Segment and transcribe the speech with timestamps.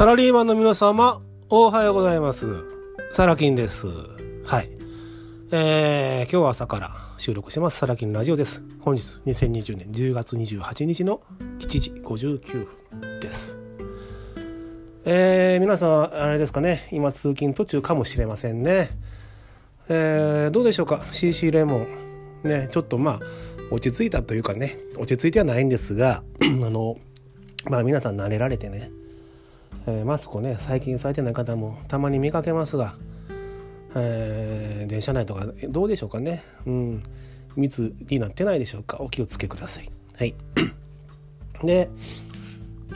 [0.00, 2.64] サラリーマンの皆様、おはようございます。
[3.12, 3.86] サラキンです。
[4.46, 4.70] はい。
[5.50, 7.76] えー、今日は朝から収録します。
[7.76, 8.62] サラキンラジオです。
[8.80, 11.20] 本日、2020年10月28日の
[11.58, 12.66] 7時59
[12.98, 13.58] 分です。
[15.04, 18.96] えー、皆さん、あれですかね、今通勤途中かもしれませんね。
[19.90, 21.88] えー、どうでしょうか ?CC レモン。
[22.42, 23.20] ね、ちょっとまあ、
[23.70, 26.96] 落ち着いたというかね、落ち着いてはないんですが、 あの、
[27.68, 28.90] まあ皆さん慣れられてね、
[29.86, 32.94] えー、マスクをね最近されてない方もたまに見かけますが、
[33.94, 36.42] えー、電車内とかどうでしょうかね。
[36.66, 37.02] うん。
[37.56, 38.98] 密になってないでしょうか。
[39.00, 39.90] お気をつけください。
[40.16, 40.34] はい。
[41.64, 41.90] で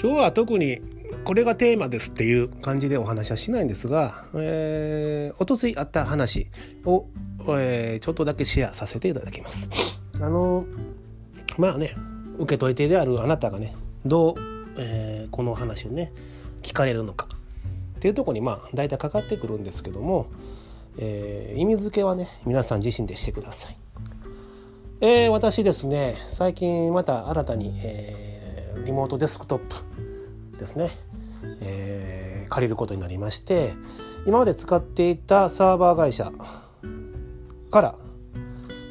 [0.00, 0.80] 今日は特に
[1.24, 6.48] これがテーマですっていう感じでお話はしないんですが、えー、おとついあった話
[6.84, 7.06] を、
[7.48, 9.70] えー、ちょっとだけシェアさせていただきます。
[10.20, 10.64] あの
[11.58, 11.94] まあね
[12.38, 13.74] 受け取り手であるあなたがね
[14.04, 14.34] どう、
[14.78, 16.12] えー、この話をね
[16.64, 17.28] 聞かれるのか
[17.96, 20.26] っていうとこにまあ大体かかってくるんですけども、
[20.98, 23.76] えー、意味付けはね皆さん自身でしてください。
[25.00, 30.90] えー、私ですね最近また新たに、えー、リモートデスクトップですね、
[31.60, 33.72] えー、借りることになりまして
[34.26, 36.32] 今まで使っていたサーバー会社
[37.70, 37.98] から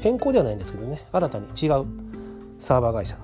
[0.00, 1.86] 変更ではないんですけどね新たに違う
[2.58, 3.16] サーバー会社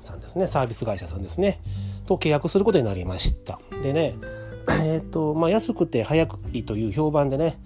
[0.00, 1.60] さんですねサービス会社さんですね
[2.06, 3.60] と契約することになりました。
[3.82, 4.16] でね、
[4.84, 7.60] え、ー、と、まあ、安くて早くいいという評判でね、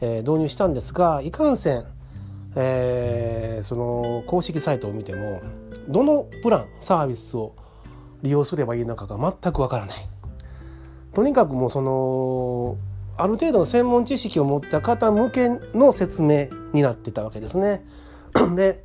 [0.00, 1.84] えー、導入したんですが、いかんせん、
[2.56, 5.40] えー、その公式サイトを見ても、
[5.88, 7.52] どのプラン、サービスを
[8.22, 9.96] 利用すればいいのかが全くわからない。
[11.14, 12.76] とにかくもうその、
[13.16, 17.84] ある程度の専門知識を持った方向けの説明になってたわけですね。
[18.56, 18.82] で、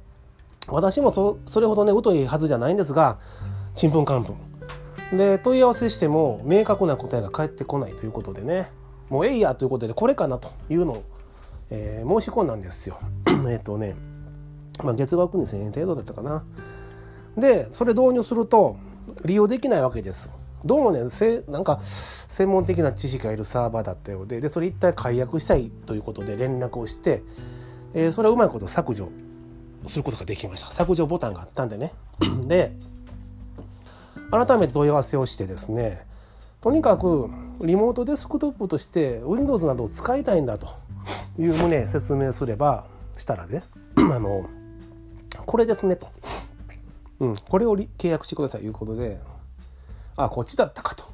[0.67, 3.17] 私もそそれほどね、疎いはずじゃないんですが、
[3.75, 4.48] ちんぷんかんぷん。
[5.11, 8.69] で問い合わせしても明確な答えが返ってこないということでね
[9.09, 11.03] もうえいやということでこれかなというのを、
[11.71, 12.99] えー、申し込んだんですよ。
[13.49, 13.95] えっとね、
[14.83, 16.43] まあ、月額2,000円程度だったかな。
[17.35, 18.77] でそれ導入すると
[19.25, 20.31] 利用できないわけです。
[20.63, 27.23] どうもねせなんか専門的な知識がいるサーバーだったようででそれ一体解約したいということで連絡をして、
[27.93, 29.09] えー、それはうまいこと削除
[29.87, 31.93] することができました削除ボタンがあったんでね
[32.45, 32.75] で
[34.31, 36.05] 改めて問い合わせをしてですね
[36.61, 37.29] とにかく
[37.61, 40.67] リモートデスクトップとして Windows などを使いたいんだと
[41.37, 42.85] いう旨説明すれば
[43.15, 43.63] したらね
[43.97, 44.49] あの
[45.45, 46.09] これですねと、
[47.19, 48.61] うん、これを契約してください。
[48.61, 49.19] ということで
[50.15, 51.09] あこっちだったかと。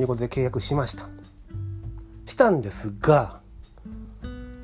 [0.00, 1.06] いうことで契約しました。
[2.26, 3.40] したんですが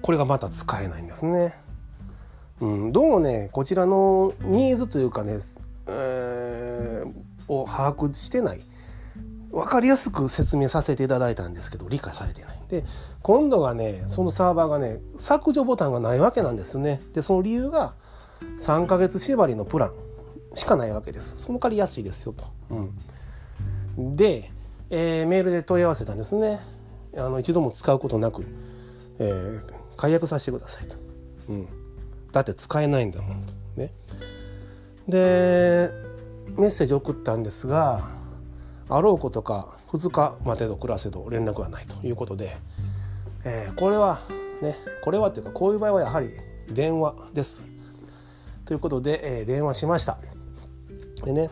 [0.03, 1.55] これがまた使えないんですね、
[2.61, 5.39] うん、どうもねこちらのニーズというかね、
[7.49, 8.61] を把握してない。
[9.51, 12.61] 分かりやすく説明させていただいたんですけど理解されてない。
[12.69, 12.85] で
[13.23, 17.01] 今度がねそのサーバーがね削除ボタンがないわけなんですね。
[17.15, 17.95] でその理由が
[18.59, 19.93] 3ヶ月縛りのプラン
[20.55, 21.35] しかないわけです。
[21.39, 22.45] その代わり安いですよと、
[23.97, 24.51] うん、で、
[24.91, 26.61] えー、メールで問い合わせたんですね。
[27.17, 28.45] あの一度も使うことなく、
[29.19, 29.63] えー、
[29.97, 30.97] 解約させてくださいと、
[31.49, 31.69] うん、
[32.33, 33.53] だって使えないんだもんと。
[33.77, 33.93] ね。
[35.09, 35.91] で
[36.57, 38.09] メッセージ送ったんですが
[38.89, 42.57] あろうことか2日までの暮らせど連絡がないということで、
[43.45, 44.21] えー、これは
[44.63, 46.31] ねこれはというかこういう場合はやはり
[46.69, 47.63] 電話です。
[48.65, 50.19] ということで、えー、電話しました。
[51.25, 51.49] でね、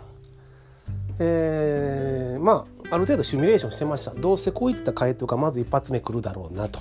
[1.19, 4.13] えー、まあある程度シミュレーションしてました。
[4.13, 6.81] どうせこういった回答がまず一発目来るだろうなと。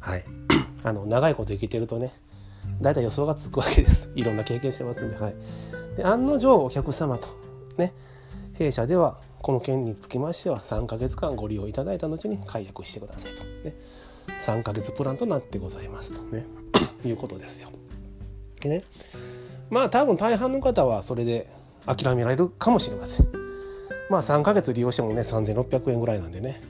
[0.00, 0.24] はい。
[0.84, 2.12] あの長いこと生きてるとね
[2.80, 4.10] 大体予想がつくわけです。
[4.14, 5.34] いろんな経験してますんではい。
[5.96, 7.28] で案の定お客様と
[7.76, 7.92] ね
[8.54, 13.74] 弊社ではこの件につきましては3ヶ月間ご利用いただいた後に解約してくださいと、ね、
[14.46, 16.46] 3ヶ月プランとなってございますとね
[17.04, 17.70] いうことですよ。
[18.60, 18.84] でね
[19.70, 21.48] まあ多分大半の方はそれで
[21.86, 23.26] 諦められるかもしれません。
[24.08, 26.60] まあ3ヶ月利用してもね3600円ぐらいなんでね。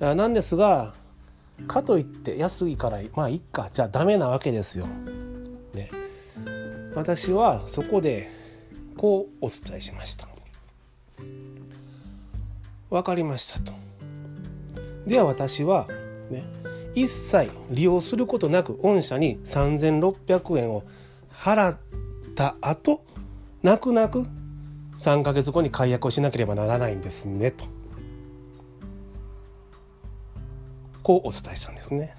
[0.00, 0.94] なんですが
[1.68, 4.86] かといって安いからまあいっかじゃあダメなわけですよ。
[5.72, 5.90] ね。
[6.94, 8.30] 私はそこで
[8.96, 10.28] こうお伝えしました。
[12.90, 13.72] 分かりましたと。
[15.06, 15.88] では私は
[16.30, 16.44] ね
[16.94, 20.84] 一切利用することなく御社に3600円を
[21.32, 21.76] 払っ
[22.34, 23.04] た後
[23.62, 24.26] 泣く泣く
[24.98, 27.64] 3ヶ月後に解約をしなければならないんですねと。
[31.02, 32.14] こうお伝えしたんですね。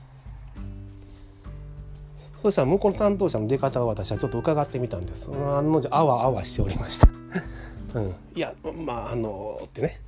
[2.45, 5.31] そしたら向こうの担当者の出方を私はちょっと伺ってみたんです。
[5.31, 7.09] 案の定あわあわしておりました。
[7.99, 8.53] うん、いや
[8.85, 9.99] まああのってね。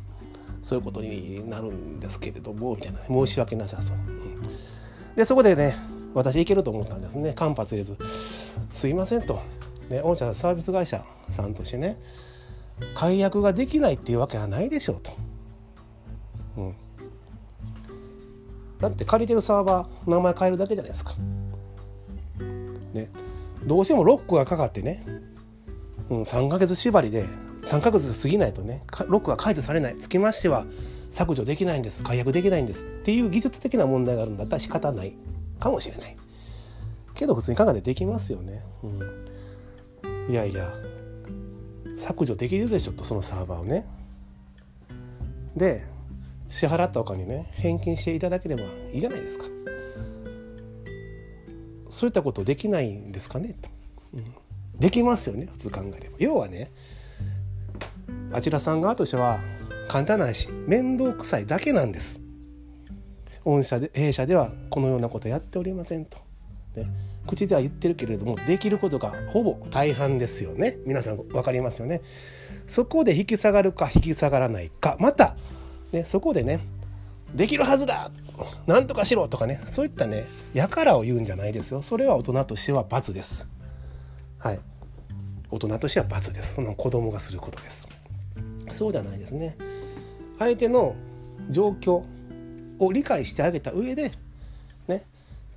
[0.60, 2.98] そういうことになるんですけれどもみたいな。
[3.06, 4.42] 申し訳なさそう、うん、
[5.16, 5.76] でそこでね
[6.12, 7.32] 私行けると思ったんですね。
[7.32, 7.96] 間髪入れず
[8.74, 9.40] 「すいません」と
[9.88, 11.98] 「ね、御社サービス会社さんとしてね
[12.94, 15.12] 解約ができないっていうわけはないでしょうと。
[16.58, 16.74] うん、
[18.78, 21.14] だって借りてるサーバー名前変えるだけじゃないですか。
[22.98, 23.10] ね、
[23.64, 25.04] どうしてもロックがかかってね、
[26.10, 27.24] うん、3ヶ月縛りで
[27.62, 29.96] 3ヶ月過ぎないとねロックが解除されない。
[29.96, 30.66] つきましては
[31.10, 32.02] 削除できないんです。
[32.02, 32.84] 解約できないんです。
[32.84, 35.14] っていう技術的な問題があるんだったら仕方ない。
[35.58, 36.16] かもしれない。
[37.14, 38.86] けど普通に考えてできますよね、う
[40.06, 40.72] ん、いやいや
[41.96, 43.84] 削除できるでしょとそのサーバーをね。
[45.56, 45.84] で
[46.48, 48.62] 支払ったお金ね返金していただければ
[48.92, 49.46] いいじゃないですか。
[51.98, 53.56] そういったことできないんですかね。
[53.60, 53.68] と、
[54.14, 54.24] うん、
[54.78, 56.16] できますよね普通考えれば。
[56.20, 56.70] 要はね
[58.30, 59.40] あちらさん側としては
[59.88, 62.20] 簡単な話面倒くさいだけなんです。
[63.44, 66.18] 御社で弊社ではこのようなことやっておりませんと、
[66.76, 66.86] ね、
[67.26, 70.78] 口では言ってるけれどもできることがほぼ大半ですよね。
[70.86, 72.02] 皆さん分かりますよね。
[72.68, 75.34] そこで引き下がるか引き下がらないかまた、
[75.90, 76.60] ね、そこでね
[77.34, 78.10] できるはずだ。
[78.66, 79.60] なんとかしろとかね。
[79.70, 81.82] そういったねやからを言うんじゃないですよ。
[81.82, 83.48] それは大人としては罰です。
[84.38, 84.60] はい。
[85.50, 86.54] 大人としては罰です。
[86.54, 87.88] その子供がすることです。
[88.72, 89.56] そうじゃないですね。
[90.38, 90.94] 相手の
[91.50, 92.04] 状況
[92.78, 94.12] を理解してあげた上で
[94.86, 95.04] ね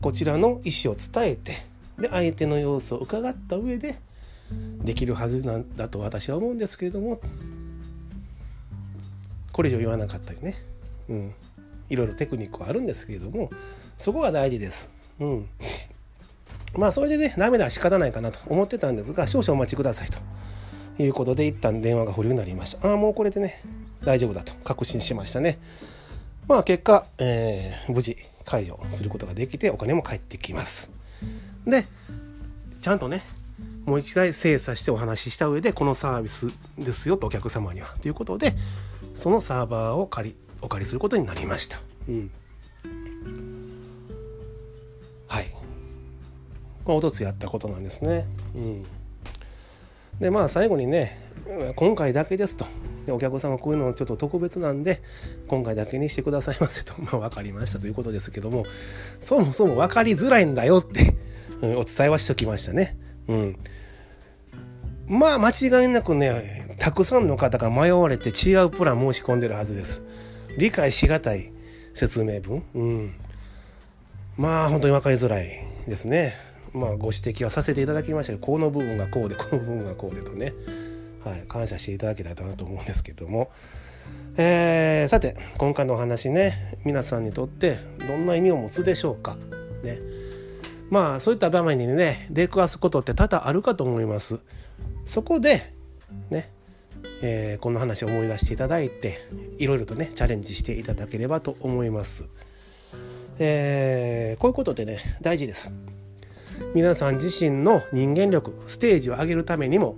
[0.01, 1.57] こちらの意思を伝えて
[2.00, 4.00] で相手の様子を伺った上で
[4.83, 7.21] できるはずなんだと私は思うんですけれども
[9.51, 10.56] これ以上言わなかったりね、
[11.09, 11.33] うん、
[11.92, 13.52] いろいろテクニックはあるんですけれども
[13.98, 14.90] そこが大事です。
[15.20, 15.50] うん。
[16.78, 20.18] まあそれでねダメだ仕方ないかなと思ってたんですが少々お待ちくださいと。
[21.00, 22.88] いうことで一旦電話が保留になりました。
[22.88, 23.62] ああもうこれでね
[24.04, 24.54] 大丈夫だと。
[24.64, 25.60] 確信しましたね。
[26.48, 30.90] まあ結果、えー、無事解除することができてお金も返ってきます。
[31.66, 31.86] で
[32.82, 33.22] ちゃんとね
[33.86, 36.48] もう一回精査してお話しした上でこのサービス
[36.78, 37.88] ですよとお客様には。
[38.02, 38.56] ということで
[39.16, 42.31] そのサーバーを借りお借りすることになりました、うん、
[45.28, 45.48] はい。
[46.86, 48.25] まあ、おとつやったことなんですね。
[48.56, 48.86] うん。
[50.19, 51.19] でまあ最後にね
[51.75, 52.66] 今回だけですと。
[53.10, 55.02] お客様こういうのちょっと特別なんで
[55.48, 57.80] 今回だけにしてくださいませと、 まあ、分かりました。
[57.80, 58.66] ということですけども。
[59.19, 61.16] そもそも分かりづらいんだよって、
[61.62, 62.98] うん、お伝えはしときましたね。
[63.28, 63.60] うん、
[65.07, 70.04] まあ間違いなくねたくさんの方が迷われて違うプラン申し込んでるはずです。
[70.57, 71.51] 理解しがたい
[71.94, 73.13] 説明文、うん、
[74.38, 75.50] まあ本当に分かりづらい
[75.88, 76.36] ですね。
[76.74, 80.53] まあ、ご指摘はさせていただきましたけどこの部分がこうでこの部分がこうでとね、
[81.24, 83.51] はい、感謝していただけたらなと思うんですけども、
[84.38, 86.77] えー、さて今回のお話ね。
[86.86, 87.77] 皆さんにとって
[88.07, 89.36] どんな意味を持つでしょうか。
[89.83, 90.00] ね。
[90.89, 94.39] まあそういった場面にね出くわすことって多々あるかと思います。
[95.06, 95.74] そこで
[96.30, 96.51] ね。
[97.22, 99.28] えー、この話を思い出していただいて
[99.58, 102.26] いろいろとねチャレンジしていただければと思います。
[103.40, 105.74] えー、こういうことでね大事です。
[106.76, 109.95] 皆さん自身の人間力ステージを上げるためにも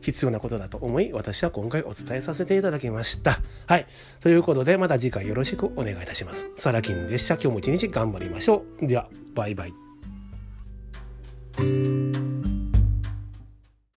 [0.00, 3.38] 必要なことだと思い私は今回お伝えさせていただきました。
[3.66, 3.86] はい。
[4.20, 6.48] ということでまた次回よろしくお願いいたします。
[6.56, 7.34] サラキンでした。
[7.34, 8.86] 今日も一日頑張りましょう。
[8.86, 9.74] ではバイバイ。